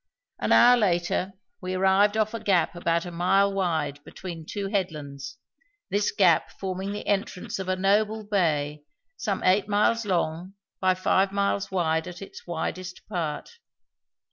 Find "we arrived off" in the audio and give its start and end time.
1.61-2.33